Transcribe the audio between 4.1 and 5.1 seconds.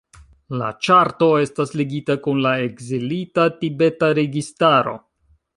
registaro.